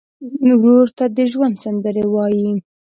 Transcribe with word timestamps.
ورور 0.61 0.87
ته 0.97 1.05
د 1.15 1.17
ژوند 1.31 1.55
سندرې 1.63 2.05
وایې. 2.13 2.51